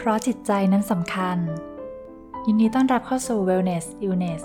[0.00, 1.38] เพราะจิตใจนั้นสำคัญ
[2.46, 4.42] ยินดีต้อนรับเข้าสู่ Wellness Illness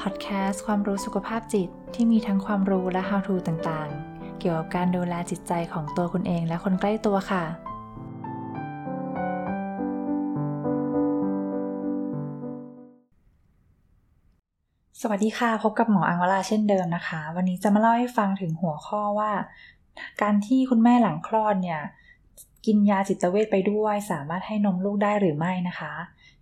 [0.00, 7.44] Podcast ความรู้สุขภาพจิตที่มีทั้งความรู้และ how to ต่างๆ เกี่ยวกับการดูแลจิตใจของตัวคุณเองและคนใกล้ตัวค่ะ
[15.00, 19.32] สวัสดีค่ะ พบกับหมออังวราเช่นเดิมนะคะ วันนี้จะมาเล่าให้ฟังถึงหัวข้อว่า
[20.22, 21.82] การที่คุณแม่หลังคลอดเนี่ย
[22.66, 25.94] กินยาจิตเวชไปด้วย สามารถให้นมลูกได้หรือไม่นะคะ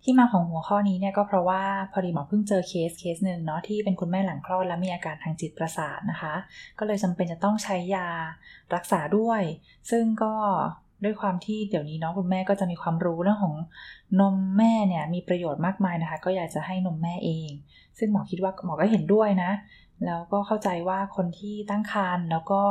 [0.03, 1.61] ที่มาของหัวข้อนี้เนี่ยก็เพราะว่า
[1.91, 6.33] พอดีหมอเพิ่งเจอเคสเคสหนึ่งเนาะที่เป็นคุณแม่หลังคลอดและมีอาการทางจิตประสาทนะคะ
[6.79, 8.07] ก็เลยจำเป็นจะต้องใช้ยา
[8.75, 9.41] รักษาด้วย
[9.91, 10.33] ซึ่งก็
[11.03, 13.55] ด้วยความที่เดี๋ยวนี้เนาะคุณแม่ก็จะมีความรู้เรื่องของ
[14.19, 17.49] นมแม่เนี่ยมีประโยชน์มากมายนะคะ ก็อยากจะให้นมแม่เอง
[17.97, 19.51] ซึ่งหมอคิดว่าหมอก็เห็นด้วยนะ
[20.05, 22.61] แล้วก็เข้าใจว่าคนที่ตั้งครรภ์แล้วก็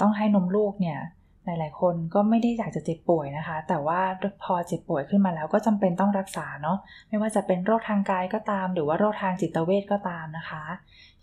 [0.00, 0.98] ต้องให้นมลูกเนี่ย
[1.44, 4.00] หลายๆ คนก็ไม่ได้อยากจะเจ็บป่วยนะคะ แต่ว่า
[4.42, 10.62] พอเจ็บป่วยขึ้นมาแล้วก็จำเป็นต้องรักษาเนาะไม่ว่าจะเป็นโรคทางกายก็ตาม หรือว่าโรคทางจิตเวชก็ตามนะคะ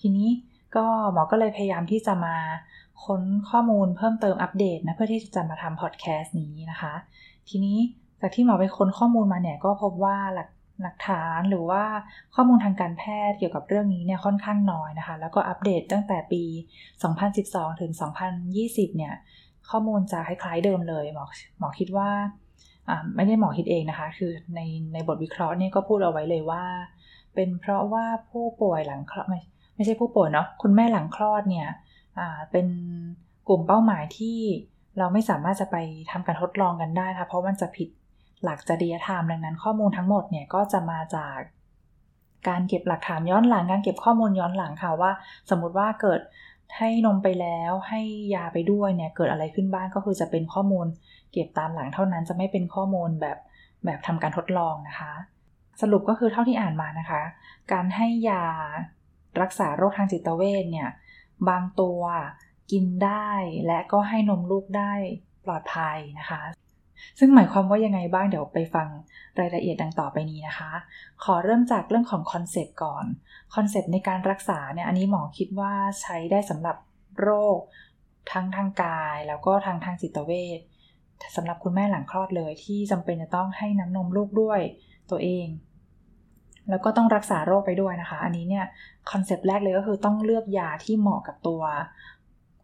[0.01, 0.29] ทีนี้
[0.75, 2.35] ก็หมอก็เลยพยายามที่จะมา
[3.05, 6.93] ค้นข้อมูลเพิ่มเติมอัปเดตนะเพื่อที่จะมาทำพอดแคสต์นี้นะคะ
[7.49, 7.77] ทีนี้
[8.21, 10.49] จากที่หมอไปค้นข้อมูลมาเนี่ยก็พบว่าหลัก
[10.81, 11.83] หลักฐานหรือว่า
[12.35, 16.43] ข้อมูลทางการแพทย์เกี่ยวกับเรื่องนี้เนี่ยค่อนข้างน้อยนะคะ แล้วก็อัปเดตตั้งแต่ปี
[17.11, 17.91] 2012 ถึง
[18.43, 19.13] 2020 เนี่ย
[19.69, 21.25] ข้อมูลจะคล้ายๆเดิมเลยหมอ
[21.59, 22.09] หมอคิดว่า
[23.15, 24.59] ไม่ได้หมอคิดเองนะคะ คือใน
[24.93, 26.63] ในบทวิเคราะห์นี่ก็พูดเอาไว้เลยว่า
[27.35, 29.41] เป็นเพราะว่าผู้ป่วยหลังคลอดไม่
[29.75, 31.67] ไม่ใช่ผู้ป่วยเนาะคุณแม่หลังคลอดเนี่ย
[32.51, 32.67] เป็น
[33.47, 34.37] กลุ่มเป้าหมายที่
[34.97, 35.77] เราไม่สามารถจะไป
[36.11, 37.89] ทำการทดลองกันได้ค่ะเพราะมันจะผิด
[38.43, 41.37] หลักจริยธรรมดังนั้นข้อมูลทั้งหมดเนี่ยก็จะมาจาก
[42.47, 45.11] การเก็บหลักฐานย้อนหลังการเก็บข้อมูลย้อนหลังค่ะว่า
[45.49, 46.19] สมมุติว่าเกิด
[46.77, 48.01] ให้นมไปแล้วให้
[48.35, 50.87] ยาไปด้วยเนี่ยเกิดอะไรขึ้นบ้างก็คือจะเป็นข้อมูล
[51.31, 53.37] เก็บตามหลังเท่านั้นจะไม่เป็นข้อมูลแบบ
[53.85, 55.13] แบบทำการทดลองนะคะ
[55.81, 57.21] สรุปก็คือเท่าที่อ่านมานะคะ
[57.71, 58.45] การให้ยา
[59.41, 60.89] รักษาโรคทางจิตเวชเนี่ย
[61.49, 62.01] บางตัว
[62.71, 63.31] กินได้
[63.67, 64.93] และก็ให้นมลูกได้
[65.45, 66.41] ปลอดภัยนะคะ
[67.19, 68.87] ซึ่งหมายความว่ายังไงบ้างเดี๋ยวไปฟัง
[69.39, 70.71] รายละเอียดดังต่อไปนี้นะคะ
[71.23, 73.05] ขอเริ่มจากเรื่องของคอนเซปต์ก่อน
[73.55, 76.77] คอนเซปต์ในการรักษาเนี่ยอันนี้หมอคิดว่าใช้ได้สำหรับ
[77.21, 77.59] โรค
[78.31, 80.59] ทั้งทางกาย แล้วก็ทางทางจิตเวช
[81.35, 84.59] สำหรับคุณแม่หลังคลอดเลยที่จำเป็นจะต้องให้น้ำนมลูกด้วย
[85.11, 85.47] ตัวเอง
[86.69, 88.65] แล้วก็ต้องรักษาโรคไปด้วยนะคะ อันนี้เนี่ย
[89.11, 91.61] คอนเซปต์แรกเลยก็คือต้องเลือกยาที่เหมาะกับตัว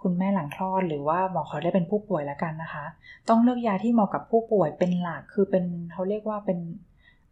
[0.03, 2.86] คุณแม่หลังคลอด หรือว่าหมอเขอได้เป็นผู้ป่วยแล้วกันนะคะ
[3.30, 6.59] ต้องเลือกยาที่เหมาะกับผู้ป่วยเป็นหลักคือเป็นเขาเรียกว่าเป็น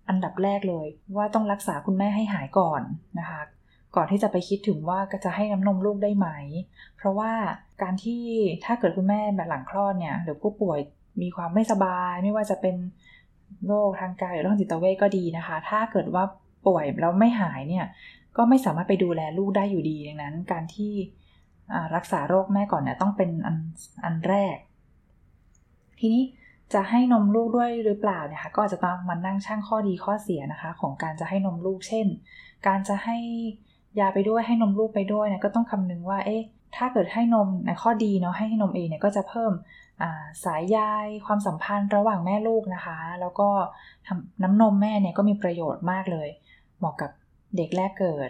[0.09, 2.81] อันดับแรกเลย ว่าต้องรักษาคุณแม่ให้หายก่อน
[3.19, 3.41] นะคะ
[3.95, 6.27] ก่อนที่จะไปคิดถึงว่าจะให้น้ำนมลูกได้ไหม
[6.97, 7.31] เพราะว่า
[7.81, 8.23] การที่
[8.65, 10.79] ถ้าเกิดคุณแม่แบบหลังคลอดเนี่ยหรือผู้ป่วย
[11.21, 12.75] มีความไม่สบาย ไม่ว่าจะเป็น
[13.67, 16.23] โรคทางกายหรือโรคจิตเวชก็ดีนะคะ ถ้าเกิดว่า
[16.67, 17.85] ป่วยแล้วไม่หายเนี่ย
[18.37, 20.93] ก็ไม่สามารถไปดูแลลูกได้อยู่ดีดังนั้น การที่
[21.95, 23.57] รักษาโรคแม่ก่อนเนี่ยต้องเป็นอัน
[24.03, 24.55] อันแรก
[25.99, 26.23] ทีนี้
[26.73, 32.07] จะให้นมลูกด้วยหรือเปล่าเนี่ยค่ะก็จะต้องมานั่งช่างข้อดีข้อเสียนะคะ ของการจะให้นมลูกเช่น
[32.67, 33.17] การจะให้
[33.99, 36.41] ยาไปด้วยให้นมลูกไปด้วยเนี่ยก็ต้องคำนึงว่าเอ๊ะ
[36.75, 39.51] ถ้าเกิดให้นมในข้อดีเนาะให้นมเองเนี่ยก็จะเพิ่ม
[40.43, 40.77] สายใย
[41.25, 43.49] ความสัมพันธ์ระหว่างแม่ลูกนะคะ แล้วก็
[44.43, 46.29] น้ำนมแม่เนี่ยก็มีประโยชน์มากเลย
[46.77, 47.11] เหมาะกับ
[47.57, 48.29] เด็กแรกเกิด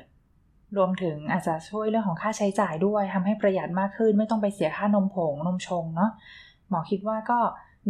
[0.77, 6.11] รวมถึงอาจจะช่วยเรื่องของค่าใช้จ่ายด้วยทำให้ประหยัดมากขึ้น ไม่ต้องไปเสียค่านมผงนมชงเนาะ
[6.69, 7.39] หมอคิดว่าก็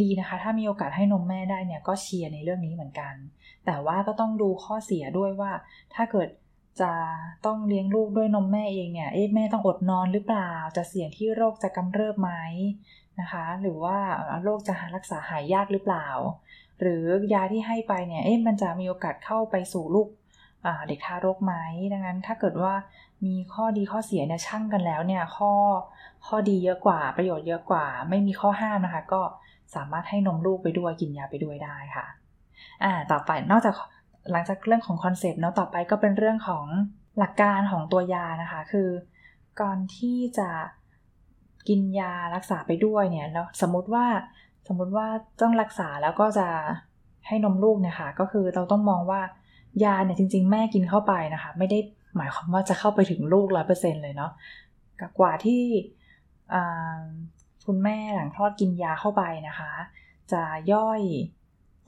[0.02, 3.14] ดีนะคะ ถ้ามีโอกาสให้นมแม่ได้เนี่ยก็เชียร์ในเรื่องนี้เหมือนกัน
[3.66, 5.52] แต่ว่าก็ต้องดูข้อเสียด้วยว่า
[5.96, 6.30] ถ้าเกิด
[6.82, 6.94] จะ
[7.46, 12.32] ต้องเลี้ยงลูกด้วยนมแม่เองเนี่ย เอ๊ะแม่ต้องอดนอนหรือเปล่า จะเสี่ยงที่โรคจะกำเริบไหม
[13.20, 13.98] นะคะ หรือว่า
[14.44, 16.08] โรคจะรักษาหายยากหรือเปล่า
[16.82, 17.04] หรือ
[17.34, 20.08] ยาที่ให้ไปเนี่ย เอ๊ะมันจะมีโอกาสเข้าไปสู่ลูก
[20.88, 21.54] เด็กทารกไหม
[21.94, 22.74] ดังนั้นถ้าเกิดว่า
[23.26, 25.52] มีข้อดีข้อเสียเนี่ยชั่งกันแล้วเนี่ยข้อ
[26.28, 29.22] ข้อดีเยอะกว่าประโยชน์เยอะกว่า ไม่มีข้อห้ามนะคะ ก็
[29.76, 32.06] สามารถให้นมลูกไปด้วยกินยาไปด้วยได้ค่ะ
[32.84, 33.76] อ่าต่อไปนอกจาก
[34.32, 36.66] หลังจากเรื่องของคอนเซปต์เนาะต่อไปก็เป็นเรื่องของ
[37.18, 38.90] หลักการของตัวยานะคะ คือ
[39.62, 40.50] ก่อนที่จะ
[41.68, 44.06] กินยารักษาไปด้วยเนี่ยแล้วสมมติว่า
[44.68, 45.08] สมมติว่า
[45.42, 46.48] ต้องรักษาแล้วก็จะ
[47.28, 49.22] ให้นมลูกเนี่ยค่ะก็คือเราต้องมองว่า
[49.84, 51.80] ยาเนี่ยจริง ๆ แม่กินเข้าไปนะคะ ไม่ได้
[52.18, 54.32] หมายความว่าจะเข้าไปถึงลูกร้อยเปอร์เซ็นเลยเนาะ
[55.20, 55.64] กว่าที่
[57.66, 59.72] คุณแม่หลังคลอดกินยาเข้าไปนะคะ
[60.34, 61.02] จะย่อย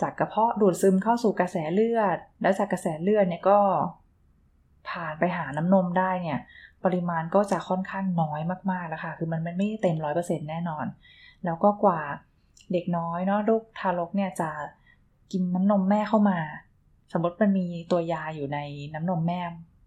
[0.01, 3.59] จากกระเพาะดูดซึมเข้าสู่กระแสเลือด แล้วจากกระแสเลือดเนี่ยก็
[4.89, 6.39] ผ่านไปหาน้ำนมได้เนี่ย
[6.83, 8.39] ปริมาณก็จะค่อนข้างน้อย
[8.71, 10.85] มากๆแล้วค่ะ คือมันไม่เต็มร้อยเปอร์เซ็นแน่นอน
[11.45, 11.99] แล้วก็กว่า
[12.71, 14.49] เด็กน้อยเนาะลูกทารกเนี่ยจะ
[15.31, 16.39] กินน้ำนมแม่เข้ามา
[17.11, 18.59] สมมติมันมีตัวยาอยู่ใน
[18.93, 19.41] น้ำนมแม่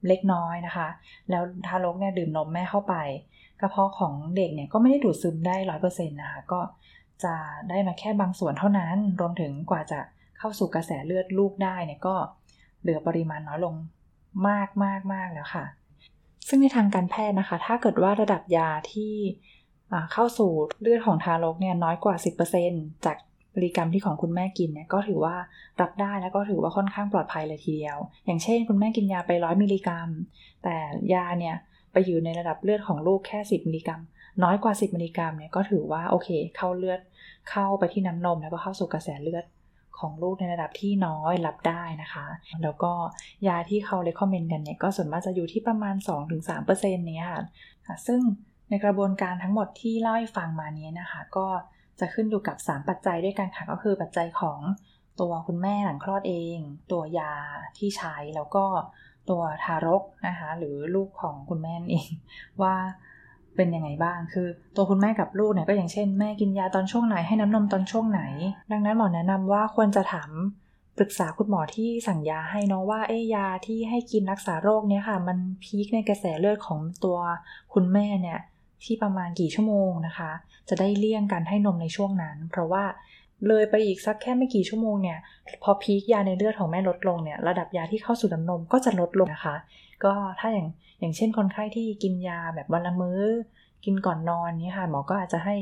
[0.08, 0.88] เล็กน้อยนะคะ
[1.30, 2.94] แล้วทารกเนี่ยดื่มนมแม่เข้าไป
[3.60, 6.60] กระเพาะของเด็กเนี่ยก็ไม่ได้ดูดซึมได้ร้อยเปอร์เซ็นต์นะคะ ก็
[7.24, 7.34] จะ
[7.68, 10.00] ได้มาแค่บางส่วนเท่านั้น รวมถึงกว่าจะ
[10.38, 12.14] เข้าสู่กระแสเลือดลูกได้เนี่ยก็
[12.82, 13.74] เหลือปริมาณน้อยลง
[14.48, 15.64] มากมากมากแล้วค่ะ
[16.48, 19.14] ซึ่งในทางการแพทย์นะคะ ถ้าเกิดว่าระดับยาที่
[20.12, 22.14] เข้าสู่เลือดของทารกเนี่ยน้อยกว่า
[22.60, 23.16] 10%จาก
[23.56, 25.34] มิลลิกรัมที่ของคุณแม่กินเนี่ยก็ถือว่า
[25.80, 30.08] รับได้แล้วก็ถือว่าค่อนข้างปลอดภัยเลยทีเดียว อย่างเช่น คุณแม่กินยาไปร้อยมิลลิกรัม
[30.64, 30.76] แต่
[31.14, 31.56] ยาเนี่ย
[31.92, 34.00] ไปอยู่ในระดับเลือดของลูกแค่ 10มิลลิกรัม
[34.42, 37.00] น้อยกว่า 10มิลลิกรัมเนี่ยก็ถือว่าโอเค เข้าเลือด
[37.50, 39.44] เข้าไปที่น้ำนม แล้วก็เข้าสู่กระแสเลือด
[39.98, 42.26] ของลูกในระดับที่น้อยรับได้นะคะ
[42.62, 42.92] แล้วก็
[43.48, 45.94] ยาที่เขาเลคคอมเมนต์กันเนี่ยก็ส่วนมากจะอยู่ที่ประมาณ
[46.46, 47.42] 2-3%เนี้ยค่ะ
[48.06, 48.20] ซึ่ง
[48.70, 51.46] ในกระบวนการทั้งหมดที่เล่าให้ฟังมานี้นะคะ ก็
[52.00, 54.58] จะขึ้นอยู่กับ 3 ปัจจัยด้วยกันค่ะก็คือปัจจัยของ
[55.20, 56.58] ตัวคุณแม่หลังคลอดเอง
[56.92, 57.32] ตัวยา
[57.78, 58.64] ที่ใช้แล้วก็
[59.30, 62.08] ตัวทารกนะคะหรือลูกของคุณแม่เอง
[62.62, 62.74] ว่า
[63.56, 68.22] เป็นยังไงบ้าง คือ ตัวคุณแม่กับลูกเนี่ยก็อย่างเช่นแม่กินยาตอนช่วงไหนให้น้ำนมตอนช่วงไหน
[68.72, 70.30] ดังนั้นหมอแนะนำว่าควรจะถาม
[70.98, 77.18] ปรึกษาคุณหมอที่สั่งยาให้เนาะว่าเอ้ยาที่ให้กินรักษาโรคเนี้ยค่ะ มันพีคในกระแสเลือดของตัว
[77.74, 78.38] คุณแม่เนี่ย
[78.84, 80.30] ที่ประมาณกี่ชั่วโมงนะคะ
[80.68, 82.84] จะได้เลี่ยงการให้นมในช่วงนั้น เพราะว่า
[83.48, 85.18] เลยไปอีกสักแค่ไม่กี่ชั่วโมงเนี่ย
[85.62, 89.56] พอพีคยาในเลือดของแม่ลดลงเนี่ย ระดับยาที่เข้าสู่น้ำนมก็จะลดลงนะคะ
[90.04, 90.68] ก็ถ้าอย่าง
[91.00, 93.22] อย่างเช่นคนไข้ที่กินยาแบบวันละมือ้อ
[93.84, 95.54] กินก่อนนอนนี่ค่ะหมอก็อาจจะให้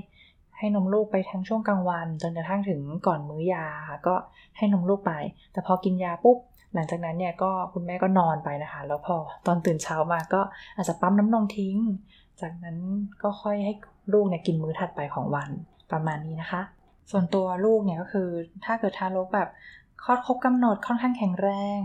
[0.58, 4.14] ให้นมลูกไปทั้งช่วงกลางวัน จนกระทั่งถึงก่อนมื้อยาค่ะก็
[4.56, 5.12] ให้นมลูกไป
[5.52, 6.36] แต่พอกินยาปุ๊บ
[6.74, 9.16] หลังจากนั้นเนี่ยก็คุณแม่ก็นอนไปนะคะ แล้วพอ
[9.46, 10.40] ตอนตื่นเช้ามาก็
[10.76, 11.76] อาจจะปั๊มน้ำนมทิ้ง
[12.40, 12.76] จากนั้น
[13.22, 13.72] ก็ค่อยให้
[14.12, 15.50] ลูกเนี่ยกินมื้อถัดไปของวัน
[15.92, 16.62] ประมาณนี้นะคะ
[17.10, 18.28] ส่วนตัวลูกเนี่ยก็คือ
[18.64, 19.48] ถ้าเกิดทารกแบบ
[20.04, 21.80] คลอดครบกำหนดค่อนข้างแข็งแรง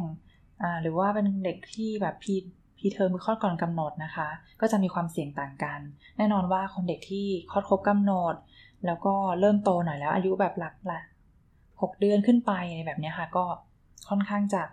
[0.61, 4.27] อ่าหรือว่าเป็นเด็กที่แบบ pre preterm คือคลอดก่อนกำหนดนะคะ
[4.61, 5.79] ก็จะมีความเสี่ยงต่างกัน
[6.17, 8.35] แน่นอนว่าคนเด็กที่คลอดครบกำหนด
[8.85, 11.01] แล้วก็เริ่มโตหน่อยแล้วอายุแบบหลักละ
[11.81, 13.45] หกเดือนขึ้นไปอะไรแบบนี้ค่ะก็
[14.09, 14.63] ค่อนข้างจะ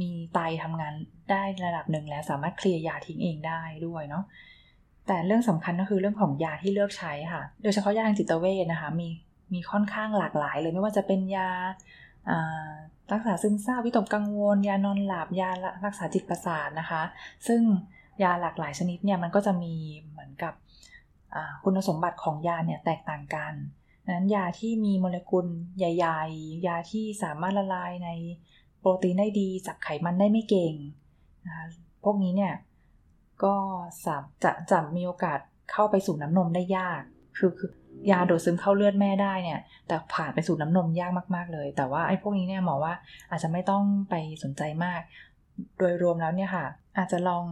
[0.00, 0.94] มีไตทำงาน
[1.30, 4.24] ได้ระดับหนึ่งแล้วสามารถเคลียร์ยาทิ้งเองได้ด้วยเนาะ
[5.06, 9.08] แต่เรื่องสำคัญก็คือเรื่องของยาที่เลือกใช้ค่ะ โดยเฉพาะยาทางจิตเวชนะคะมี
[9.52, 11.50] มีค่อนข้างหลากหลายเลยไม่ว่าจะเป็นยา
[13.12, 15.50] รักษาซึมเศร้าวิตกกังวล ยานอนหลับยา
[15.84, 17.02] รักษาจิตประสาทนะคะ
[17.46, 17.60] ซึ่ง
[18.22, 19.74] ยาหลากหลายชนิดเนี่ยมันก็จะมี
[20.10, 20.54] เหมือนกับ
[21.64, 23.52] คุณสมบัติของยาเนี่ยแตกต่างกัน
[24.10, 25.46] นั้นยาที่มีโมเลกุล
[25.78, 28.10] ใหญ่ๆ ยาที่สามารถละลายใน
[28.80, 30.74] โปรตีนได้ดีจับไขมันได้ไม่เก่ง
[31.46, 31.66] นะคะ
[32.04, 32.54] พวกนี้เนี่ย
[33.44, 33.54] ก็
[34.44, 35.38] จะจะมีโอกาส
[35.72, 37.00] เข้าไปสู่น้ำนมได้ยาก
[37.38, 37.70] คือคือ
[38.10, 42.94] ยาโดดซึมเข้าเลือดแม่ได้เนี่ย แต่ผ่านไปสู่น้ำนมยากมากๆเลย แต่ว่าไอ้พวกนี้เนี่ยหมอว่า
[43.30, 45.00] อาจจะไม่ต้องไปสนใจมาก
[45.78, 46.66] โดยรวมแล้วเนี่ยค่ะ
[46.98, 47.44] อาจจะลอง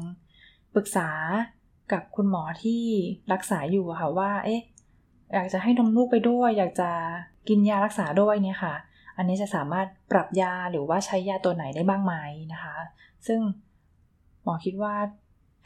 [0.75, 1.11] ปรึกษา
[1.93, 2.83] กับคุณหมอที่
[3.33, 4.61] รักษาอยู่ค่ะว่า เอ๊ะ
[5.33, 6.91] อยากจะให้นมลูกไปด้วย อยากจะ
[7.49, 8.75] กินยารักษาด้วยเนี่ยค่ะ
[9.17, 12.15] อันนี้จะสามารถปรับยาหรือว่าใช้ยาตัวไหนได้บ้างไหม
[12.53, 12.77] นะคะ
[13.27, 13.41] ซึ่ง
[14.43, 14.95] หมอคิดว่า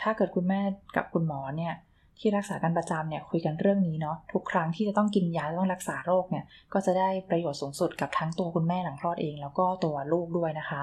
[0.03, 0.61] ถ้าเกิดคุณแม่
[0.97, 1.75] กับคุณหมอเนี่ย
[2.19, 10.83] ที่รักษากันประจำเนี่ยคุยกันเรื่องนี้เนาะทุกครั้งที่จะต้องกินยาต้องรักษาโรคเนี่ยก็จะได้ประโยชน์สูงสุดกับทั้งตัวคุณแม่หลังคลอดเอง แล้วก็ตัวลูกด้วยนะคะ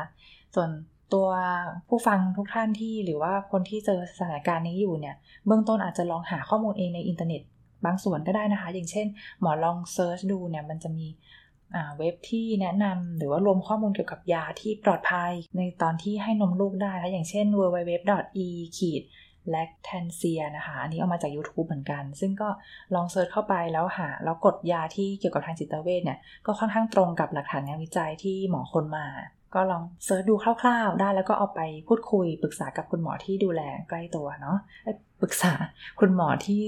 [0.56, 0.70] ส่วน
[1.14, 1.28] ตัว
[1.88, 7.42] ผู้ฟังทุกท่านที่หรือว่าคนที่เจอสถานการณ์นี้อยู่เนี่ยเบื้องต้นอาจจะลองหาข้อมูลเองในอินเทอร์เน็ต
[7.86, 9.08] บางส่วนก็ได้นะคะ อย่างเช่น
[9.42, 11.08] หมอลอง search ดูเนี่ยมันจะมี
[11.98, 18.48] เว็บที่แนะนำหรือว่ารวมข้อมูลเกี่ยวกับยาที่ปลอดภัย ในตอนที่ให้นมลูกได้แล้วอย่างเช่น www.e
[18.78, 19.04] ขีด
[19.50, 22.50] lactancia นะคะ อันนี้เอามาจาก YouTube เหมือนกัน ซึ่งก็
[22.96, 29.06] ลอง search เข้าไปแล้วหา แล้วกดยาที่เกี่ยวกับทางจิตเวชเนี่ย ก็ค่อนข้างตรงกับหลักฐานงานวิจัยที่หมอค้นมา
[29.56, 34.58] ก็ลอง search ดูคร่าวๆ ได้แล้วก็เอาไปพูดคุยปรึกษากับคุณหมอที่ดูแลใกล้ตัวเนาะ
[35.22, 35.54] ปรึกษา
[36.00, 36.62] คุณหมอที่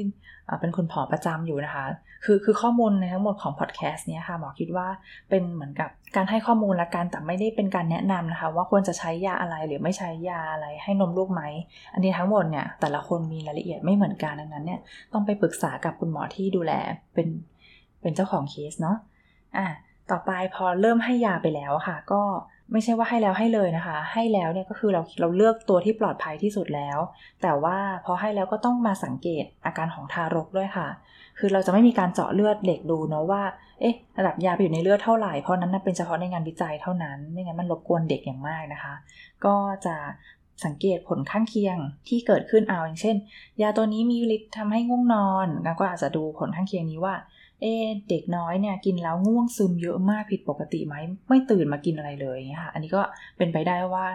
[0.60, 1.86] เป็นคุณหมอประจำอยู่นะคะ
[2.26, 4.88] คือคือข้อมูลในทั้งหมดของพอดแคสต์เนี้ยค่ะ หมอคิดว่า
[5.30, 11.44] เป็นเหมือนกับการให้ข้อมูลละการแต่ไม่ได้เป็นการแนะนำนะคะ ว่าควรจะใช้ยาอะไรหรือไม่ใช้ยาอะไรให้นมลูกไหม
[11.94, 14.80] อันนี้ทั้งหมดเนี่ยแต่ละคนมีรายละเอียดไม่เหมือนกันดังนั้นเนี่ย
[15.14, 16.74] ต้องไปปรึกษากับคุณหมอที่ดูแล
[17.14, 17.28] เป็น
[18.02, 18.98] เป็นเจ้าของเคสเนาะ
[19.58, 19.68] อะ
[20.12, 22.22] ต่อไปพอเริ่มให้ยาไปแล้วค่ะ ก็
[22.74, 27.00] ไม่ใช่ว่าให้แล้วให้เลยนะคะ ให้แล้วเนี่ยก็คือเราเราเลือกตัวที่ปลอดภัยที่สุดแล้ว
[27.42, 30.88] แต่ว่าพอให้แล้วก็ต้องมาสังเกตอาการของทารกด้วยค่ะ
[31.40, 33.44] คือเราจะไม่มีการเจาะเลือดเด็กดูเนาะว่า
[33.80, 38.94] เอ๊ะระดับยาไปอยู่ในเลือดเท่าไหร่เพราะนั้นเป็นเฉพาะในงานวิจัยเท่านั้น ไม่งั้นมันรบกวนเด็กอย่างมากนะคะ
[39.46, 39.96] ก็จะ
[40.66, 41.78] สังเกตผลข้างเคียง
[42.08, 43.16] ที่เกิดขึ้นเอาอย่างเช่น
[43.62, 47.16] ยาตัวนี้มีฤทธิ์ทำให้ง่วงนอนแล้วก็อาจจะดูผลข้างเคียงนี้ว่า
[47.64, 47.68] เอ
[48.10, 50.96] เด็กน้อยเนี่ยกินแล้วง่วงซึมเยอะมากผิดปกติไหม
[51.30, 53.02] ไม่ตื่นมากินอะไรเลยอย่างเงี้ยค่ะ อันนี้ก็
[53.38, 54.08] เป็นไปได้ว่า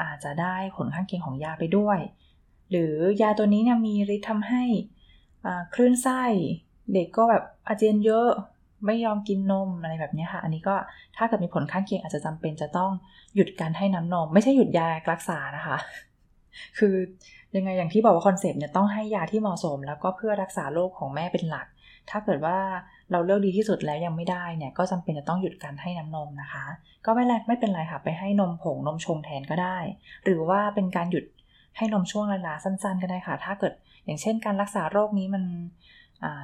[0.00, 1.98] อาจจะได้ผลข้างเคียงของยาไปด้วย
[2.70, 4.62] หรือยาตัวนี้เนี่ยมีฤทธิ์ทำให้
[5.74, 6.22] คลื่นไส้
[6.94, 8.28] เด็กก็แบบอาเจียนเยอะ
[8.86, 10.76] ไม่ยอมกินนมอะไรแบบนี้ค่ะ อันนี้ก็
[11.16, 12.92] ถ้าเกิดมีผลข้างเคียงอาจจะจำเป็นจะต้อง
[13.34, 15.76] หยุดการให้น้ำนม ไม่ใช่หยุดยารักษานะคะ
[16.78, 16.94] คือ
[17.56, 21.66] ยังไงอย่างที่บอกว่า concept เนี่ยต้องให้ยาที่เหมาะสม แล้วก็เพื่อรักษาโรคของแม่เป็นหลัก
[22.10, 22.58] ถ้าเกิดว่า
[23.10, 26.64] เราเลือกดีที่สุดแล้วยังไม่ได้เนี่ยก็จำเป็นจะต้องหยุดการให้น้ำนมนะคะ
[27.06, 29.78] ก็ไม่ไรไม่เป็นไรค่ะไปให้นมผงนมชงแทนก็ได้
[30.24, 31.24] หรือว่าเป็นการหยุด
[31.76, 33.72] ให้นมช่วงเวลาสั้น ๆ ก็ได้ค่ะ ถ้าเกิด
[34.04, 35.44] อย่างเช่นการรักษาโรคนี้มัน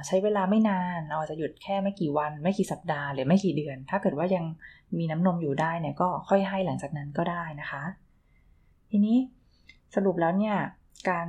[0.05, 4.45] ใช้เวลาไม่นานเราอาจจะหยุดแค่ไม่กี่วัน ไม่กี่สัปดาห์หรือไม่กี่เดือน ถ้าเกิดว่ายัง
[4.97, 7.83] มีน้ำนมอยู่ได้เนี่ยก็ค่อยให้หลังจากนั้นก็ได้นะคะ
[8.89, 9.17] ทีนี้
[9.95, 10.55] สรุปแล้วเนี่ย
[11.09, 11.27] การ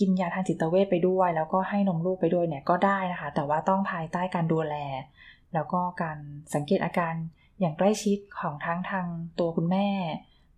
[0.00, 4.76] กินยาทางจิตเวชไปด้วย แล้วก็ให้นมลูกไปด้วยเนี่ยก็ได้นะคะ แต่ว่าต้องภายใต้การดูแล
[5.54, 6.18] แล้วก็การ
[6.54, 7.14] สังเกตอาการ
[7.60, 9.06] อย่างใกล้ชิดของทั้งทาง
[9.38, 9.88] ตัวคุณแม่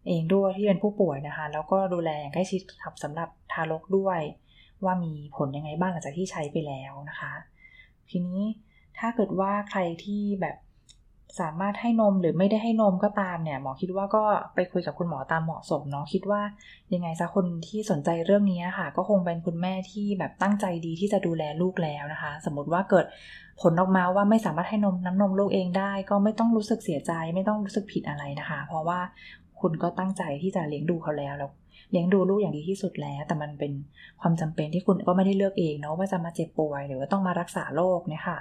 [0.09, 2.61] เองด้วยที่เป็นผู้ป่วยนะคะ แล้วก็ดูแลอย่างใกล้ชิด
[3.02, 4.21] สำหรับทารกด้วย
[4.85, 7.33] ว่ามีผลยังไงบ้างหลังจากที่ใช้ไปแล้วนะคะ
[8.11, 8.42] ทีนี้
[8.99, 10.57] ถ้าเกิดว่าใครที่แบบ
[11.41, 14.23] สามารถให้นมหรือไม่ได้ให้นมก็ตามเนี่ยหมอคิดว่าก็
[14.55, 16.43] ไปคุยกับคุณหมอตามเหมาะสมเนาะคิดว่า
[16.95, 23.07] ยังไงสักคนที่สนใจเรื่องนี้ค่ะ ก็คงเป็นคุณแม่ที่แบบตั้งใจดีที่จะดูแลลูกแล้วนะคะ สมมติว่าเกิด
[23.61, 29.01] ผลออกมาว่าไม่สามารถให้นมน้ำนมลูกเองได้ ก็ไม่ต้องรู้สึกเสียใจ ไม่ต้องรู้สึกผิดอะไรนะคะ เพราะว่า
[29.61, 31.51] คุณก็ตั้งใจที่จะเลี้ยงดูเขาแล้วแล้ว
[31.91, 33.73] เลี้ยงดูลูกอย่างดีที่สุดแล้ว แต่มันเป็น
[34.21, 38.39] ความจำเป็นที่คุณก็ไม่ได้เลือกเองเนาะว่าจะมาเจ็บป่วยหรือว่าต้องมารักษาโรคเนี่ยค่ะ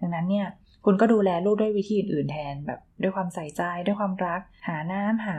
[0.00, 0.46] ดังนั้นเนี่ย
[0.84, 5.38] คุณก็ดูแลลูกด้วยวิธีอื่นๆแทนแบบด้วยความใส่ใจด้วยความรัก หาน้ำหา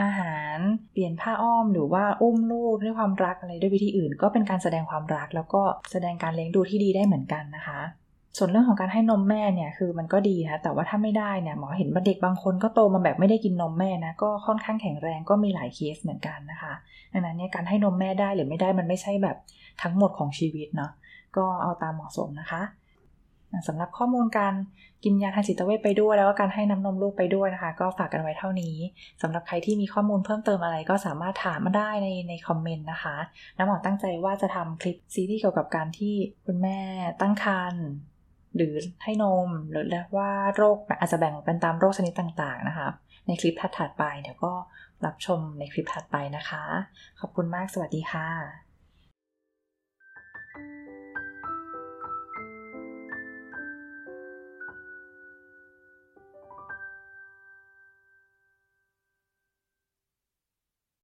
[0.00, 0.58] อาหาร
[0.92, 7.80] เปลี่ยนผ้าอ้อมหรือว่าอุ้มลูกด้วยความรักอะไรด้วยวิธีอื่น ก็เป็นการแสดงความรัก แล้วก็แสดงการเลี้ยงดูที่ดีได้เหมือนกันนะคะ
[8.36, 16.72] ส่วนเรื่องของการให้นมแม่เนี่ยคือมันก็ดีนะแต่ว่าถ้าไม่ได้เนี่ยหมอเห็นว่าเด็กบางคนก็โตมาแบบไม่ได้กินนมแม่นะก็ค่อนข้างแข็งแรงก็มีหลายเคสเหมือนกันนะคะ
[17.12, 19.36] ดังนั้นเนี่ยการให้นมแม่ได้หรือไม่ได้มันไม่ใช่แบบ
[19.82, 20.90] ทั้งหมดของชีวิตเนาะ
[21.36, 22.62] ก็เอาตามเหมาะสมนะคะ
[23.68, 24.54] สำหรับข้อมูลการ
[25.04, 28.76] กินยาทางจิตเวชไปด้วย แล้วก็การให้น้ำนมลูกไปด้วยนะคะ ก็ฝากกันไว้เท่านี้
[29.22, 33.16] สำหรับใครที่มีข้อมูลเพิ่มเติมอะไรก็สามารถถามมาได้ในในคอมเมนต์นะคะ
[33.56, 36.14] น้ำหมอตั้งใจว่าจะทำคลิปซีรีส์เกี่ยวกับการที่
[36.46, 36.78] คุณแม่
[37.20, 37.84] ตั้งครรภ์
[38.56, 39.86] หรือให้นมหรือ
[40.16, 42.88] ว่าโรคอาจจะแบ่งเป็นตามโรคชนิดต่างๆนะคะ
[43.26, 44.52] ในคลิปถัดๆไปเดี๋ยวก็
[45.04, 46.62] รับชมในคลิปถัดไปนะคะ
[47.20, 48.67] ขอบคุณมากสวัสดีค่ะ